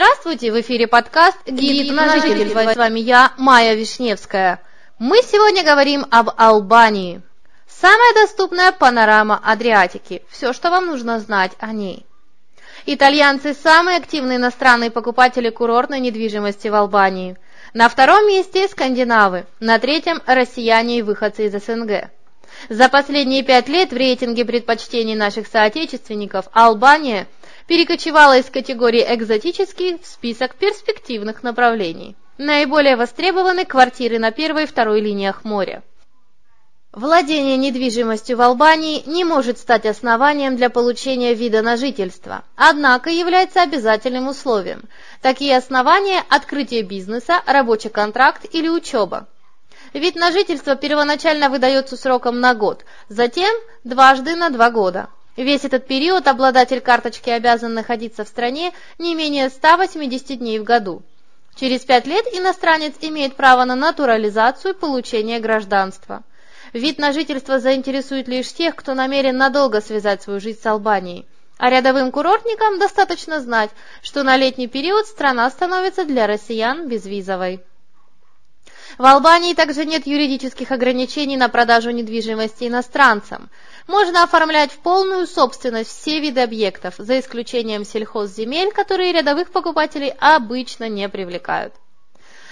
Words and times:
Здравствуйте, 0.00 0.50
в 0.50 0.58
эфире 0.62 0.86
подкаст 0.86 1.36
«Гид 1.46 1.92
на 1.92 2.18
жительство». 2.18 2.72
С 2.72 2.74
вами 2.74 3.00
я, 3.00 3.34
Майя 3.36 3.74
Вишневская. 3.74 4.62
Мы 4.98 5.18
сегодня 5.18 5.62
говорим 5.62 6.06
об 6.10 6.30
Албании. 6.38 7.20
Самая 7.68 8.14
доступная 8.14 8.72
панорама 8.72 9.38
Адриатики. 9.44 10.22
Все, 10.30 10.54
что 10.54 10.70
вам 10.70 10.86
нужно 10.86 11.20
знать 11.20 11.52
о 11.58 11.72
ней. 11.72 12.06
Итальянцы– 12.86 13.52
самые 13.62 13.98
активные 13.98 14.38
иностранные 14.38 14.90
покупатели 14.90 15.50
курортной 15.50 16.00
недвижимости 16.00 16.68
в 16.68 16.74
Албании. 16.76 17.36
На 17.74 17.90
втором 17.90 18.26
месте– 18.26 18.68
скандинавы, 18.70 19.44
на 19.60 19.78
третьем– 19.78 20.22
россияне 20.26 21.00
и 21.00 21.02
выходцы 21.02 21.44
из 21.44 21.52
СНГ. 21.52 22.08
За 22.70 22.88
последние 22.88 23.42
пять 23.42 23.68
лет 23.68 23.90
в 23.90 23.96
рейтинге 23.98 24.46
предпочтений 24.46 25.14
наших 25.14 25.46
соотечественников 25.46 26.46
Албания 26.52 27.26
перекочевала 27.70 28.36
из 28.36 28.46
категории 28.46 29.06
«экзотический» 29.14 30.00
в 30.02 30.04
список 30.04 30.56
перспективных 30.56 31.44
направлений. 31.44 32.16
Наиболее 32.36 32.96
востребованы 32.96 33.64
квартиры 33.64 34.18
на 34.18 34.32
первой 34.32 34.64
и 34.64 34.66
второй 34.66 35.00
линиях 35.00 35.44
моря. 35.44 35.84
Владение 36.90 37.56
недвижимостью 37.56 38.38
в 38.38 38.40
Албании 38.40 39.04
не 39.08 39.22
может 39.22 39.56
стать 39.56 39.86
основанием 39.86 40.56
для 40.56 40.68
получения 40.68 41.32
вида 41.32 41.62
на 41.62 41.76
жительство, 41.76 42.42
однако 42.56 43.08
является 43.08 43.62
обязательным 43.62 44.26
условием. 44.26 44.88
Такие 45.22 45.56
основания– 45.56 46.24
открытие 46.28 46.82
бизнеса, 46.82 47.40
рабочий 47.46 47.88
контракт 47.88 48.46
или 48.52 48.68
учеба. 48.68 49.28
Вид 49.94 50.16
на 50.16 50.32
жительство 50.32 50.74
первоначально 50.74 51.48
выдается 51.48 51.96
сроком 51.96 52.40
на 52.40 52.52
год, 52.52 52.84
затем 53.08 53.54
дважды 53.84 54.34
на 54.34 54.50
два 54.50 54.72
года. 54.72 55.08
Весь 55.36 55.64
этот 55.64 55.86
период 55.86 56.26
обладатель 56.26 56.80
карточки 56.80 57.30
обязан 57.30 57.74
находиться 57.74 58.24
в 58.24 58.28
стране 58.28 58.72
не 58.98 59.14
менее 59.14 59.48
180 59.48 60.38
дней 60.38 60.58
в 60.58 60.64
году. 60.64 61.02
Через 61.54 61.80
пять 61.80 62.06
лет 62.06 62.26
иностранец 62.32 62.94
имеет 63.00 63.36
право 63.36 63.64
на 63.64 63.74
натурализацию 63.74 64.74
и 64.74 64.78
получение 64.78 65.40
гражданства. 65.40 66.22
Вид 66.72 66.98
на 66.98 67.12
жительство 67.12 67.58
заинтересует 67.58 68.28
лишь 68.28 68.52
тех, 68.52 68.76
кто 68.76 68.94
намерен 68.94 69.36
надолго 69.36 69.80
связать 69.80 70.22
свою 70.22 70.40
жизнь 70.40 70.60
с 70.60 70.66
Албанией. 70.66 71.26
А 71.58 71.68
рядовым 71.68 72.10
курортникам 72.10 72.78
достаточно 72.78 73.40
знать, 73.40 73.70
что 74.02 74.22
на 74.22 74.36
летний 74.36 74.68
период 74.68 75.06
страна 75.06 75.50
становится 75.50 76.04
для 76.04 76.26
россиян 76.26 76.88
безвизовой. 76.88 77.60
В 78.98 79.04
Албании 79.04 79.54
также 79.54 79.84
нет 79.84 80.06
юридических 80.06 80.72
ограничений 80.72 81.36
на 81.36 81.48
продажу 81.48 81.90
недвижимости 81.90 82.64
иностранцам. 82.64 83.50
Можно 83.90 84.22
оформлять 84.22 84.70
в 84.70 84.78
полную 84.78 85.26
собственность 85.26 85.90
все 85.90 86.20
виды 86.20 86.42
объектов, 86.42 86.94
за 86.96 87.18
исключением 87.18 87.84
сельхозземель, 87.84 88.70
которые 88.70 89.10
рядовых 89.10 89.50
покупателей 89.50 90.14
обычно 90.20 90.88
не 90.88 91.08
привлекают. 91.08 91.74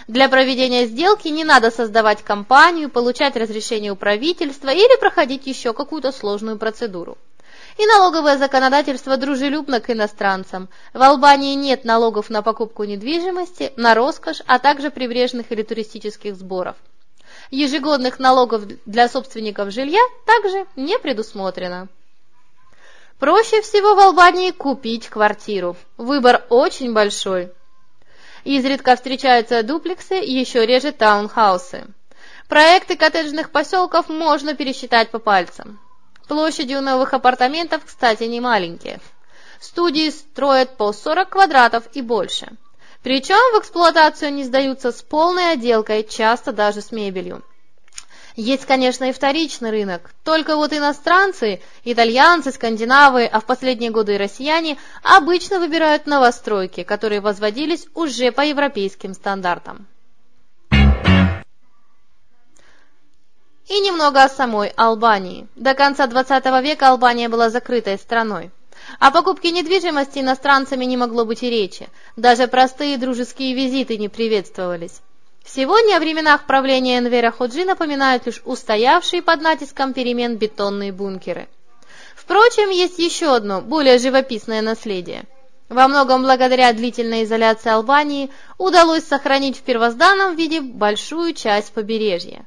Для 0.08 0.29
проведения 0.29 0.87
сделки 0.87 1.29
не 1.29 1.44
надо 1.44 1.70
создавать 1.70 2.25
компанию, 2.25 2.90
получать 2.90 3.37
разрешение 3.37 3.93
у 3.93 3.94
правительства 3.94 4.70
или 4.70 4.99
проходить 4.99 5.46
еще 5.46 5.73
какую-то 5.73 6.11
сложную 6.11 6.58
процедуру. 6.58 7.17
И 7.76 7.87
налоговое 7.87 8.37
законодательство 8.37 9.17
дружелюбно 9.17 9.81
к 9.81 9.91
иностранцам. 9.91 10.69
В 10.93 11.00
Албании 11.00 11.55
нет 11.55 11.84
налогов 11.84 12.31
на 12.31 12.43
покупку 12.43 12.82
недвижимости, 12.82 13.73
на 13.76 13.94
роскошь, 13.94 14.43
а 14.49 14.58
также 14.58 14.91
прибрежных 14.91 15.52
или 15.52 15.62
туристических 15.62 16.34
сборов. 16.34 16.75
Ежегодных 17.50 18.18
налогов 18.18 18.64
для 18.84 19.08
собственников 19.08 19.70
жилья 19.72 20.00
также 20.26 20.66
не 20.76 20.98
предусмотрено. 20.98 21.88
Проще 23.18 23.62
всего 23.62 23.94
в 23.94 23.98
Албании 23.98 24.50
купить 24.50 25.08
квартиру. 25.08 25.76
Выбор 25.96 26.44
очень 26.50 26.92
большой. 26.92 27.50
Изредка 28.44 28.96
встречаются 28.96 29.62
дуплексы, 29.62 30.14
еще 30.14 30.64
реже 30.64 30.92
таунхаусы. 30.92 31.86
Проекты 32.48 32.96
коттеджных 32.96 33.50
поселков 33.50 34.08
можно 34.08 34.54
пересчитать 34.54 35.10
по 35.10 35.18
пальцам. 35.18 35.80
Площади 36.28 36.74
у 36.74 36.80
новых 36.80 37.14
апартаментов, 37.14 37.82
кстати, 37.84 38.24
не 38.24 38.40
маленькие. 38.40 39.00
Студии 39.58 40.10
строят 40.10 40.76
по 40.76 40.92
40 40.92 41.28
квадратов 41.30 41.84
и 41.94 42.02
больше. 42.02 42.48
Причем 43.02 43.56
в 43.56 43.60
эксплуатацию 43.60 44.28
они 44.28 44.44
сдаются 44.44 44.92
с 44.92 45.02
полной 45.02 45.52
отделкой, 45.52 46.04
часто 46.04 46.52
даже 46.52 46.80
с 46.80 46.90
мебелью. 46.90 47.42
Есть, 48.34 48.66
конечно, 48.66 49.04
и 49.04 49.12
вторичный 49.12 49.70
рынок. 49.70 50.12
Только 50.22 50.54
вот 50.54 50.72
иностранцы, 50.72 51.60
итальянцы, 51.82 52.52
скандинавы, 52.52 53.26
а 53.26 53.40
в 53.40 53.44
последние 53.44 53.90
годы 53.90 54.14
и 54.14 54.16
россияне 54.16 54.78
обычно 55.02 55.58
выбирают 55.58 56.06
новостройки, 56.06 56.84
которые 56.84 57.20
возводились 57.20 57.88
уже 57.94 58.30
по 58.30 58.42
европейским 58.42 59.14
стандартам. 59.14 59.88
И 63.68 63.80
немного 63.80 64.22
о 64.22 64.28
самой 64.28 64.68
Албании. 64.76 65.48
До 65.56 65.74
конца 65.74 66.06
20 66.06 66.44
века 66.62 66.90
Албания 66.90 67.28
была 67.28 67.50
закрытой 67.50 67.98
страной. 67.98 68.52
О 68.99 69.11
покупке 69.11 69.50
недвижимости 69.50 70.19
иностранцами 70.20 70.85
не 70.85 70.96
могло 70.96 71.25
быть 71.25 71.43
и 71.43 71.50
речи. 71.50 71.88
Даже 72.17 72.49
простые 72.49 72.96
дружеские 72.96 73.55
визиты 73.55 73.96
не 73.96 74.08
приветствовались. 74.08 75.00
Сегодня 75.44 75.96
о 75.96 76.00
временах 76.00 76.46
правления 76.46 76.99
Энвера 76.99 77.31
Ходжи 77.31 77.64
напоминают 77.64 78.26
лишь 78.26 78.43
устоявшие 78.44 79.23
под 79.23 79.40
натиском 79.40 79.94
перемен 79.94 80.37
бетонные 80.37 80.93
бункеры. 80.93 81.49
Впрочем, 82.14 82.69
есть 82.69 82.99
еще 82.99 83.35
одно, 83.35 83.62
более 83.62 83.99
живописное 83.99 84.61
наследие. 84.61 85.25
Во 85.70 85.88
многом 85.88 86.23
благодаря 86.23 86.73
длительной 86.73 87.25
изоляции 87.25 87.70
Албании 87.70 88.31
удалось 88.58 89.05
сохранить 89.05 89.58
в 89.58 89.62
первозданном 89.62 90.34
виде 90.37 90.61
большую 90.61 91.34
часть 91.34 91.73
побережья. 91.73 92.46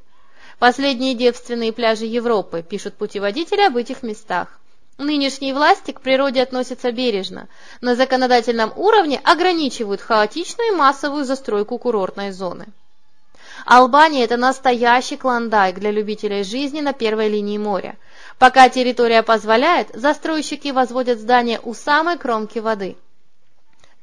Последние 0.59 1.15
девственные 1.15 1.73
пляжи 1.73 2.05
Европы, 2.05 2.63
пишут 2.67 2.95
путеводители 2.95 3.61
об 3.61 3.77
этих 3.77 4.03
местах. 4.03 4.59
Нынешние 5.01 5.55
власти 5.55 5.93
к 5.93 6.01
природе 6.01 6.43
относятся 6.43 6.91
бережно, 6.91 7.47
на 7.81 7.95
законодательном 7.95 8.71
уровне 8.75 9.19
ограничивают 9.23 9.99
хаотичную 9.99 10.73
и 10.73 10.75
массовую 10.75 11.25
застройку 11.25 11.79
курортной 11.79 12.29
зоны. 12.29 12.67
Албания– 13.65 14.23
это 14.25 14.37
настоящий 14.37 15.17
клондайк 15.17 15.79
для 15.79 15.89
любителей 15.89 16.43
жизни 16.43 16.81
на 16.81 16.93
первой 16.93 17.29
линии 17.29 17.57
моря. 17.57 17.97
Пока 18.37 18.69
территория 18.69 19.23
позволяет, 19.23 19.89
застройщики 19.95 20.67
возводят 20.67 21.19
здания 21.19 21.59
у 21.63 21.73
самой 21.73 22.19
кромки 22.19 22.59
воды. 22.59 22.95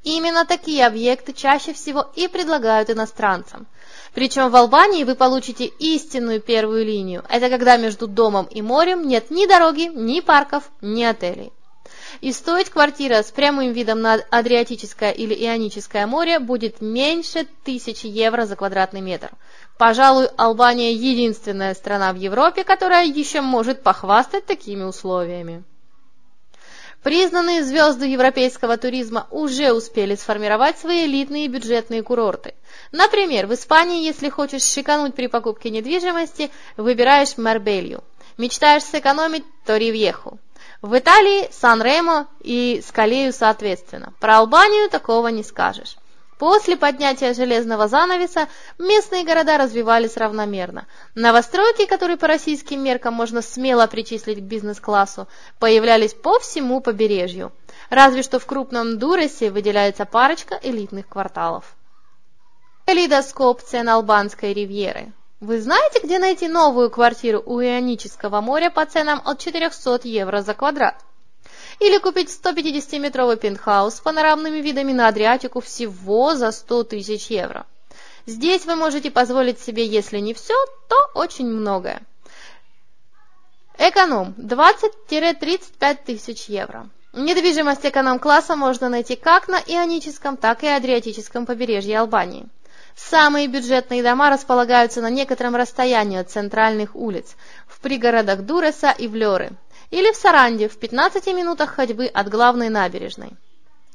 Именно 0.03 0.47
такие 0.47 0.85
объекты 0.85 1.33
чаще 1.33 1.75
всего 1.75 2.09
и 2.17 2.27
предлагают 2.27 2.91
иностранцам. 2.91 3.69
Причем 4.15 4.51
в 4.51 4.57
Албании 4.57 5.05
вы 5.05 5.15
получите 5.15 5.67
истинную 5.67 6.41
первую 6.41 6.85
линию. 6.85 7.25
Это 7.29 7.49
когда 7.51 7.77
между 7.77 8.07
домом 8.07 8.47
и 8.51 8.63
морем 8.63 9.07
нет 9.07 9.31
ни 9.31 9.47
дороги, 9.47 9.91
ни 9.93 10.21
парков, 10.21 10.71
ни 10.81 11.03
отелей. 11.03 11.53
И 12.21 12.33
стоить 12.33 12.71
квартира 12.71 13.23
с 13.23 13.31
прямым 13.31 13.73
видом 13.73 14.01
на 14.01 14.15
Адриатическое 14.31 15.11
или 15.11 15.35
Ионическое 15.35 16.07
море 16.07 16.39
будет 16.39 16.81
меньше 16.81 17.47
тысячи 17.65 18.07
евро 18.07 18.47
за 18.47 18.57
квадратный 18.57 19.01
метр. 19.01 19.31
Пожалуй, 19.79 20.27
Албания 20.37 20.93
единственная 20.93 21.75
страна 21.75 22.13
в 22.13 22.17
Европе, 22.17 22.65
которая 22.65 23.07
еще 23.07 23.41
может 23.41 23.83
похвастать 23.83 24.47
такими 24.47 24.83
условиями. 24.83 25.65
Признанные 27.03 27.63
звезды 27.63 28.07
европейского 28.07 28.77
туризма 28.77 29.29
уже 29.31 29.73
успели 29.73 30.17
сформировать 30.17 30.79
свои 30.79 31.07
элитные 31.07 31.47
бюджетные 31.49 32.03
курорты. 32.03 32.55
Например, 32.91 33.47
в 33.47 33.55
Испании, 33.55 34.05
если 34.05 34.29
хочешь 34.29 34.65
шикануть 34.65 35.15
при 35.15 35.29
покупке 35.29 35.71
недвижимости, 35.71 36.51
выбираешь 36.77 37.37
Марбелью. 37.37 38.03
Мечтаешь 38.37 38.83
сэкономить– 38.83 39.45
Торивьеху. 39.65 40.39
В 40.83 40.97
Италии 40.99 41.49
Сан-Ремо 41.53 42.29
и 42.41 42.83
Скалею 42.87 43.33
соответственно. 43.33 44.13
Про 44.21 44.39
Албанию 44.39 44.89
такого 44.89 45.29
не 45.29 45.43
скажешь. 45.45 45.98
После 46.39 46.77
поднятия 46.77 47.35
железного 47.35 47.89
занавеса 47.89 48.49
местные 48.79 49.25
города 49.25 49.59
развивались 49.59 50.17
равномерно. 50.17 50.87
Новостройки, 51.17 51.85
которые 51.87 52.17
по 52.17 52.29
российским 52.29 52.81
меркам 52.81 53.15
можно 53.15 53.43
смело 53.43 53.89
причислить 53.89 54.39
к 54.39 54.43
бизнес-классу, 54.43 55.27
появлялись 55.59 56.15
по 56.15 56.39
всему 56.39 56.81
побережью. 56.81 57.51
Разве 57.91 58.23
что 58.23 58.39
в 58.39 58.47
крупном 58.47 58.99
Дуресе 58.99 59.51
выделяется 59.51 60.05
парочка 60.05 60.59
элитных 60.63 61.09
кварталов. 61.09 61.65
Калейдоскоп 62.87 63.61
цен 63.63 63.89
албанской 63.89 64.53
ривьеры. 64.53 65.13
Вы 65.41 65.61
знаете, 65.61 66.01
где 66.05 66.21
найти 66.21 66.47
новую 66.47 66.91
квартиру 66.91 67.43
у 67.45 67.61
Ионического 67.61 68.41
моря 68.41 68.71
по 68.71 68.87
ценам 68.87 69.21
от 69.25 69.41
400 69.41 70.01
евро 70.05 70.43
за 70.43 70.55
квадрат? 70.55 71.05
Или 71.81 71.99
купить 71.99 72.29
150-метровый 72.29 73.37
пентхаус 73.37 73.95
с 73.95 74.01
панорамными 74.01 74.59
видами 74.59 74.93
на 74.93 75.09
Адриатику 75.09 75.61
всего 75.61 76.35
за 76.35 76.51
100 76.51 76.85
тысяч 76.85 77.27
евро? 77.27 77.67
Здесь 78.27 78.67
вы 78.67 78.75
можете 78.75 79.11
позволить 79.11 79.61
себе, 79.61 79.87
если 79.87 80.19
не 80.19 80.35
все, 80.35 80.55
то 80.89 80.97
очень 81.15 81.47
многое. 81.47 82.03
Эконом 83.79 84.35
20-35 84.39 85.99
тысяч 86.05 86.47
евро. 86.47 86.91
Недвижимость 87.13 87.87
эконом-класса 87.87 88.57
можно 88.57 88.89
найти 88.89 89.15
как 89.17 89.49
на 89.49 89.59
Ионическом, 89.59 90.37
так 90.37 90.65
и 90.65 90.67
Адриатическом 90.67 91.47
побережье 91.47 92.01
Албании. 92.01 92.47
Самые 92.97 93.47
бюджетные 93.47 94.03
дома 94.03 94.29
располагаются 94.29 95.01
на 95.01 95.09
некотором 95.09 95.55
расстоянии 95.55 96.19
от 96.19 96.31
центральных 96.31 96.97
улиц, 96.97 97.37
в 97.67 97.81
пригородах 97.81 98.43
Дуреса 98.43 98.91
и 98.91 99.07
Влёры, 99.07 99.53
или 99.91 100.13
в 100.13 100.17
Саранде, 100.17 100.69
в 100.69 100.79
15 100.79 101.27
минутах 101.29 101.75
ходьбы 101.75 102.07
от 102.07 102.29
главной 102.29 102.69
набережной. 102.69 103.33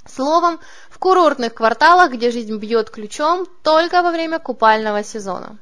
Словом, 0.06 0.60
в 0.90 1.00
курортных 1.00 1.54
кварталах, 1.54 2.12
где 2.12 2.32
жизнь 2.32 2.58
бьет 2.58 2.90
ключом 2.90 3.48
только 3.64 4.02
во 4.02 4.12
время 4.12 4.40
купального 4.40 5.04
сезона. 5.04 5.58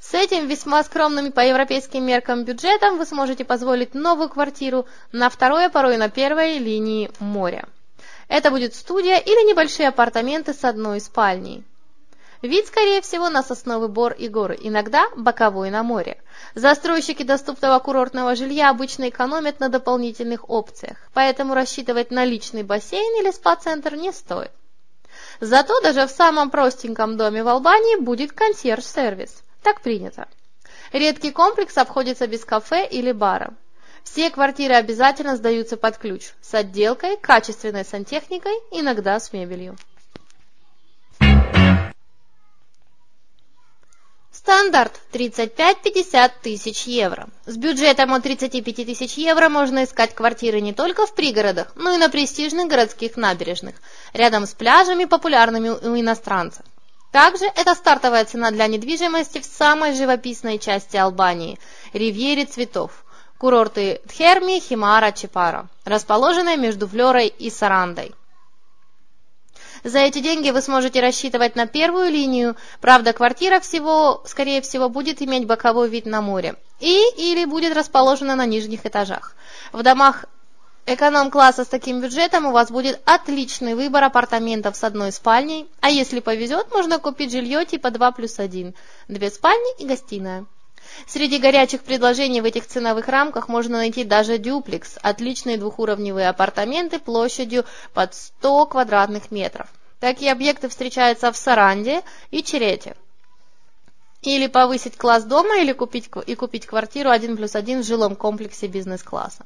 С 0.00 0.14
этим 0.14 0.46
весьма 0.46 0.84
скромным 0.84 1.32
по 1.32 1.40
европейским 1.40 2.04
меркам 2.04 2.44
бюджетом 2.44 2.98
вы 2.98 3.04
сможете 3.04 3.44
позволить 3.44 3.94
новую 3.94 4.28
квартиру 4.28 4.86
на 5.12 5.28
второй, 5.28 5.68
порой 5.68 5.96
на 5.96 6.08
первой 6.08 6.58
линии 6.58 7.10
моря. 7.18 7.68
Это 8.28 8.50
будет 8.50 8.74
студия 8.74 9.18
или 9.18 9.48
небольшие 9.50 9.88
апартаменты 9.88 10.54
с 10.54 10.64
одной 10.64 11.00
спальней. 11.00 11.64
Вид, 12.42 12.68
скорее 12.68 13.00
всего, 13.00 13.28
на 13.30 13.42
сосновый 13.42 13.88
бор 13.88 14.12
и 14.12 14.28
горы, 14.28 14.56
иногда 14.60 15.08
боковой 15.16 15.70
на 15.70 15.82
море. 15.82 16.22
Застройщики 16.54 17.24
доступного 17.24 17.80
курортного 17.80 18.36
жилья 18.36 18.70
обычно 18.70 19.08
экономят 19.08 19.58
на 19.58 19.68
дополнительных 19.68 20.48
опциях, 20.48 20.98
поэтому 21.12 21.54
рассчитывать 21.54 22.12
на 22.12 22.24
личный 22.24 22.62
бассейн 22.62 23.20
или 23.20 23.32
спа-центр 23.32 23.96
не 23.96 24.12
стоит. 24.12 24.52
Зато 25.40 25.80
даже 25.80 26.06
в 26.06 26.10
самом 26.10 26.50
простеньком 26.50 27.16
доме 27.16 27.42
в 27.42 27.48
Албании 27.48 28.00
будет 28.00 28.32
консьерж-сервис. 28.32 29.42
Так 29.62 29.80
принято. 29.80 30.28
Редкий 30.92 31.32
комплекс 31.32 31.76
обходится 31.76 32.28
без 32.28 32.44
кафе 32.44 32.86
или 32.86 33.10
бара. 33.10 33.52
Все 34.04 34.30
квартиры 34.30 34.74
обязательно 34.74 35.36
сдаются 35.36 35.76
под 35.76 35.98
ключ, 35.98 36.32
с 36.40 36.54
отделкой, 36.54 37.16
качественной 37.16 37.84
сантехникой, 37.84 38.54
иногда 38.70 39.18
с 39.18 39.32
мебелью. 39.32 39.76
Стандарт 44.48 44.98
35-50 45.12 46.32
тысяч 46.42 46.84
евро. 46.84 47.28
С 47.44 47.58
бюджетом 47.58 48.14
от 48.14 48.22
35 48.22 48.76
тысяч 48.76 49.18
евро 49.18 49.50
можно 49.50 49.84
искать 49.84 50.14
квартиры 50.14 50.62
не 50.62 50.72
только 50.72 51.04
в 51.04 51.14
пригородах, 51.14 51.70
но 51.76 51.92
и 51.92 51.98
на 51.98 52.08
престижных 52.08 52.66
городских 52.66 53.18
набережных, 53.18 53.74
рядом 54.14 54.46
с 54.46 54.54
пляжами, 54.54 55.04
популярными 55.04 55.68
у 55.68 56.00
иностранцев. 56.00 56.64
Также 57.12 57.44
это 57.44 57.74
стартовая 57.74 58.24
цена 58.24 58.50
для 58.50 58.68
недвижимости 58.68 59.40
в 59.40 59.44
самой 59.44 59.92
живописной 59.92 60.58
части 60.58 60.96
Албании– 60.96 61.58
Ривьере 61.92 62.46
цветов, 62.46 63.04
курорты 63.36 64.00
Тхерми, 64.08 64.60
Химара, 64.60 65.12
Чепара, 65.12 65.68
расположенные 65.84 66.56
между 66.56 66.88
Флерой 66.88 67.26
и 67.26 67.50
Сарандой. 67.50 68.14
За 69.84 69.98
эти 69.98 70.20
деньги 70.20 70.50
вы 70.50 70.60
сможете 70.60 71.00
рассчитывать 71.00 71.56
на 71.56 71.66
первую 71.66 72.10
линию, 72.10 72.56
правда 72.80 73.12
квартира 73.12 73.60
всего, 73.60 74.22
скорее 74.26 74.60
всего, 74.60 74.88
будет 74.88 75.22
иметь 75.22 75.46
боковой 75.46 75.88
вид 75.88 76.06
на 76.06 76.20
море 76.20 76.56
и 76.80 77.02
или 77.16 77.44
будет 77.44 77.76
расположена 77.76 78.36
на 78.36 78.46
нижних 78.46 78.86
этажах. 78.86 79.34
В 79.72 79.82
домах 79.82 80.26
эконом-класса 80.86 81.64
с 81.64 81.68
таким 81.68 82.00
бюджетом 82.00 82.46
у 82.46 82.52
вас 82.52 82.70
будет 82.70 83.00
отличный 83.04 83.74
выбор 83.74 84.04
апартаментов 84.04 84.76
с 84.76 84.84
одной 84.84 85.12
спальней, 85.12 85.68
а 85.80 85.90
если 85.90 86.20
повезет, 86.20 86.70
можно 86.72 86.98
купить 86.98 87.32
жилье 87.32 87.64
типа 87.64 87.90
2 87.90 88.12
плюс 88.12 88.38
1, 88.38 88.74
две 89.08 89.30
спальни 89.30 89.82
и 89.82 89.86
гостиная. 89.86 90.46
Среди 91.06 91.38
горячих 91.38 91.82
предложений 91.82 92.42
в 92.42 92.44
этих 92.44 92.66
ценовых 92.66 93.08
рамках 93.08 93.48
можно 93.48 93.78
найти 93.78 94.04
даже 94.04 94.38
дюплекс, 94.38 94.98
отличные 95.02 95.56
двухуровневые 95.56 96.28
апартаменты 96.28 96.98
площадью 96.98 97.64
под 97.94 98.14
100 98.14 98.66
квадратных 98.66 99.30
метров. 99.30 99.68
Такие 100.00 100.32
объекты 100.32 100.68
встречаются 100.68 101.32
в 101.32 101.36
Саранде 101.36 102.02
и 102.30 102.42
Черете. 102.42 102.94
Или 104.22 104.48
повысить 104.48 104.96
класс 104.96 105.24
дома, 105.24 105.58
или 105.58 105.72
купить, 105.72 106.10
и 106.26 106.34
купить 106.34 106.66
квартиру 106.66 107.10
1 107.10 107.36
плюс 107.36 107.54
1 107.54 107.82
в 107.82 107.86
жилом 107.86 108.16
комплексе 108.16 108.66
бизнес-класса. 108.66 109.44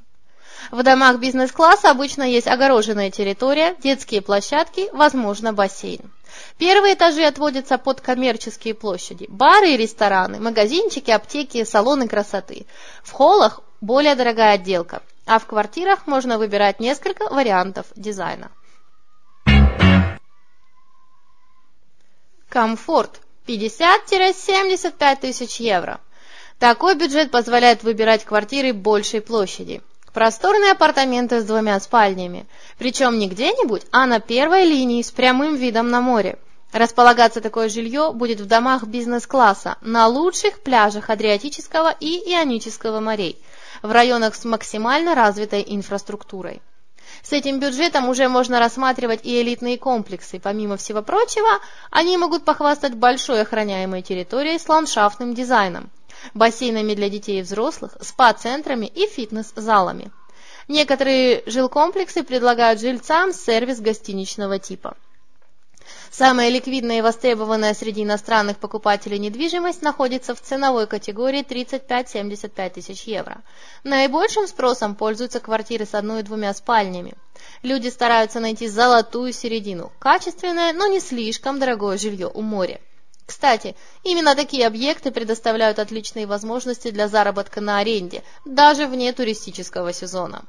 В 0.71 0.83
домах 0.83 1.19
бизнес-класса 1.19 1.91
обычно 1.91 2.23
есть 2.23 2.47
огороженная 2.47 3.11
территория, 3.11 3.77
детские 3.83 4.23
площадки, 4.23 4.89
возможно 4.93 5.53
бассейн. 5.53 6.11
Первые 6.59 6.95
этажи 6.95 7.25
отводятся 7.25 7.79
под 7.79 8.01
коммерческие 8.01 8.75
площади, 8.75 9.27
бары 9.29 9.71
и 9.71 9.77
рестораны, 9.77 10.41
магазинчики, 10.41 11.11
аптеки, 11.11 11.65
салоны 11.65 12.09
красоты. 12.09 12.67
В 13.03 13.13
холлах 13.13 13.61
более 13.81 14.15
дорогая 14.15 14.55
отделка, 14.55 15.03
а 15.27 15.39
в 15.39 15.47
квартирах 15.47 16.07
можно 16.07 16.39
выбирать 16.39 16.81
несколько 16.81 17.29
вариантов 17.29 17.87
дизайна. 17.97 18.51
Комфорт 22.49 23.21
50-75 23.47 25.21
тысяч 25.21 25.57
евро. 25.57 26.01
Такой 26.59 26.95
бюджет 26.95 27.31
позволяет 27.31 27.83
выбирать 27.83 28.25
квартиры 28.25 28.73
большей 28.73 29.21
площади. 29.21 29.83
Просторные 30.13 30.73
апартаменты 30.73 31.41
с 31.41 31.45
двумя 31.45 31.81
спальнями, 31.81 32.45
причем 32.77 33.19
не 33.19 33.29
где-нибудь, 33.29 33.87
а 33.93 34.05
на 34.05 34.21
первой 34.21 34.65
линии 34.65 35.01
с 35.01 35.11
прямым 35.11 35.55
видом 35.55 35.89
на 35.89 36.03
море. 36.03 36.39
Располагаться 36.71 37.41
такое 37.41 37.71
жилье 37.71 38.13
будет 38.13 38.41
в 38.41 38.47
домах 38.47 38.85
бизнес-класса, 38.85 39.77
на 39.81 40.07
лучших 40.09 40.61
пляжах 40.61 41.09
Адриатического 41.09 41.95
и 41.99 42.31
Ионического 42.31 43.01
морей, 43.01 43.43
в 43.81 43.91
районах 43.91 44.35
с 44.35 44.45
максимально 44.45 45.15
развитой 45.15 45.65
инфраструктурой. 45.67 46.61
С 47.23 47.33
этим 47.33 47.59
бюджетом 47.59 48.09
уже 48.11 48.29
можно 48.29 48.59
рассматривать 48.59 49.21
и 49.25 49.41
элитные 49.41 49.79
комплексы. 49.79 50.39
Помимо 50.39 50.77
всего 50.77 51.01
прочего, 51.03 51.61
они 51.91 52.19
могут 52.19 52.45
похвастать 52.45 52.95
большой 52.95 53.43
охраняемой 53.43 54.03
территорией 54.03 54.59
с 54.59 54.69
ландшафтным 54.69 55.35
дизайном– 55.35 55.91
бассейнами 56.35 56.95
для 56.95 57.09
детей 57.09 57.41
и 57.41 57.43
взрослых, 57.43 57.97
спа-центрами 58.01 58.87
и 58.87 59.07
фитнес-залами. 59.07 60.11
Некоторые 60.69 61.43
жилкомплексы 61.47 62.23
предлагают 62.23 62.81
жильцам 62.81 63.33
сервис 63.33 63.81
гостиничного 63.81 64.59
типа. 64.59 64.97
Самая 66.11 66.51
ликвидная 66.51 66.99
и 66.99 67.01
востребованная 67.01 67.75
среди 67.75 68.03
иностранных 68.03 68.59
покупателей 68.59 69.19
недвижимость 69.19 69.83
находится 69.83 70.35
в 70.35 70.41
ценовой 70.41 70.87
категории 70.87 71.43
35-75 71.43 72.71
тысяч 72.71 73.05
евро. 73.05 73.43
Наибольшим 73.83 74.47
спросом 74.47 74.95
пользуются 74.95 75.41
квартиры 75.41 75.87
с 75.87 75.95
одной 75.95 76.21
и 76.21 76.23
двумя 76.23 76.53
спальнями. 76.53 77.15
Люди 77.63 77.89
стараются 77.89 78.41
найти 78.41 78.69
золотую 78.69 79.33
середину– 79.33 79.91
качественное, 79.99 80.73
но 80.73 80.87
не 80.87 81.01
слишком 81.01 81.59
дорогое 81.59 81.97
жилье 81.97 82.31
у 82.33 82.43
моря. 82.43 82.79
Кстати, 83.27 83.77
именно 84.03 84.35
такие 84.35 84.67
объекты 84.67 85.11
предоставляют 85.11 85.79
отличные 85.79 86.27
возможности 86.27 86.91
для 86.91 87.09
заработка 87.09 87.61
на 87.61 87.79
аренде, 87.79 88.23
даже 88.45 88.87
вне 88.87 89.13
туристического 89.13 89.93
сезона. 89.93 90.45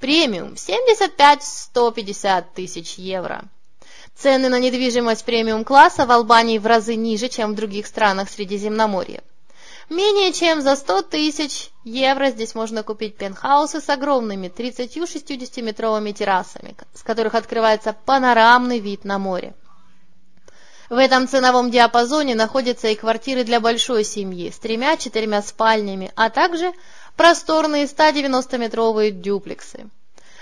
Премиум 0.00 0.54
75-150 0.54 2.44
тысяч 2.54 2.94
евро. 2.94 3.44
Цены 4.14 4.48
на 4.48 4.58
недвижимость 4.58 5.24
премиум-класса 5.24 6.06
в 6.06 6.10
Албании 6.10 6.58
в 6.58 6.66
разы 6.66 6.94
ниже, 6.94 7.28
чем 7.28 7.52
в 7.52 7.56
других 7.56 7.86
странах 7.86 8.28
Средиземноморья. 8.30 9.22
Менее 9.88 10.34
чем 10.34 10.60
за 10.60 10.76
100 10.76 11.02
тысяч 11.02 11.70
евро 11.82 12.30
здесь 12.30 12.54
можно 12.54 12.82
купить 12.82 13.16
пентхаусы 13.16 13.80
с 13.80 13.88
огромными 13.88 14.48
30-60-метровыми 14.48 16.12
террасами, 16.12 16.76
с 16.92 17.02
которых 17.02 17.34
открывается 17.34 17.96
панорамный 18.04 18.80
вид 18.80 19.04
на 19.04 19.18
море. 19.18 19.54
В 20.90 20.96
этом 20.96 21.26
ценовом 21.26 21.70
диапазоне 21.70 22.34
находятся 22.34 22.88
и 22.88 22.94
квартиры 22.94 23.44
для 23.44 23.60
большой 23.60 24.04
семьи 24.04 24.50
с 24.50 24.58
тремя-четырьмя 24.58 25.40
спальнями, 25.42 26.12
а 26.16 26.28
также 26.28 26.72
просторные 27.16 27.84
190-метровые 27.84 29.10
дюплексы. 29.10 29.88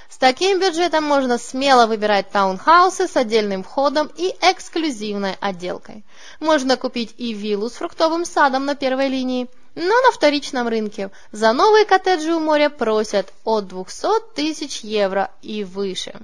С 0.09 0.19
таким 0.19 0.61
бюджетом 0.61 1.05
можно 1.05 1.37
смело 1.37 1.87
выбирать 1.87 2.31
таунхаусы 2.31 3.09
с 3.09 3.17
отдельным 3.17 3.65
входом 3.65 4.11
и 4.17 4.35
эксклюзивной 4.41 5.37
отделкой. 5.41 6.05
Можно 6.39 6.77
купить 6.77 7.15
и 7.19 7.33
виллу 7.33 7.69
с 7.69 7.75
фруктовым 7.75 8.25
садом 8.25 8.65
на 8.65 8.77
первой 8.77 9.09
линии, 9.09 9.49
но 9.75 10.01
на 10.01 10.13
вторичном 10.13 10.69
рынке 10.69 11.11
за 11.33 11.53
новые 11.53 11.85
коттеджи 11.85 12.33
у 12.33 12.41
моря 12.41 12.71
просят 12.71 13.33
от 13.45 13.67
200 13.67 14.35
тысяч 14.35 14.81
евро 14.81 15.31
и 15.43 15.65
выше. 15.65 16.15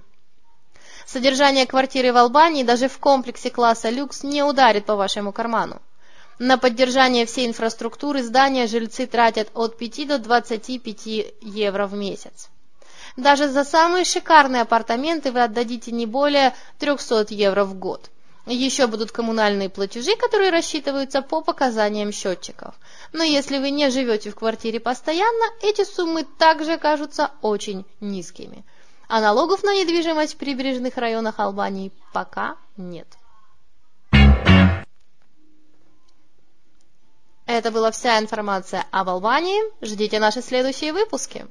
Содержание 1.05 1.67
квартиры 1.67 2.13
в 2.13 2.17
Албании 2.17 2.63
даже 2.63 2.89
в 2.89 2.99
комплексе 2.99 3.51
класса 3.51 3.91
люкс 3.91 4.23
не 4.23 4.43
ударит 4.43 4.87
по 4.87 4.95
вашему 4.95 5.33
карману. 5.33 5.83
На 6.39 6.57
поддержание 6.57 7.27
всей 7.27 7.47
инфраструктуры 7.47 8.23
здания 8.23 8.67
жильцы 8.67 9.07
тратят 9.07 9.51
от 9.55 9.77
5 9.77 10.09
до 10.09 10.19
25 10.19 11.07
евро 11.43 11.87
в 11.87 11.95
месяц. 11.95 12.49
Даже 13.17 13.49
за 13.49 13.65
самые 13.65 14.05
шикарные 14.05 14.63
апартаменты 14.63 15.33
вы 15.33 15.43
отдадите 15.43 15.93
не 15.93 16.07
более 16.07 16.55
300 16.79 17.27
евро 17.31 17.65
в 17.65 17.75
год. 17.75 18.11
Еще 18.47 18.89
будут 18.89 19.13
коммунальные 19.13 19.71
платежи, 19.71 20.17
которые 20.17 20.51
рассчитываются 20.51 21.23
по 21.23 21.43
показаниям 21.43 22.11
счетчиков. 22.11 22.75
Но 23.13 23.23
если 23.23 23.59
вы 23.59 23.71
не 23.71 23.89
живете 23.91 24.31
в 24.31 24.35
квартире 24.35 24.81
постоянно, 24.81 25.45
эти 25.61 25.85
суммы 25.85 26.25
также 26.39 26.77
кажутся 26.77 27.31
очень 27.41 27.85
низкими. 28.01 28.65
А 29.07 29.21
налогов 29.21 29.63
на 29.63 29.75
недвижимость 29.75 30.35
в 30.35 30.37
прибрежных 30.39 30.97
районах 30.97 31.39
Албании 31.39 31.93
пока 32.13 32.57
нет. 32.77 33.07
Это 37.47 37.71
была 37.71 37.91
вся 37.91 38.19
информация 38.19 38.87
об 38.91 39.09
Албании. 39.09 39.61
Ждите 39.85 40.19
наши 40.19 40.43
следующие 40.43 40.93
выпуски. 40.93 41.47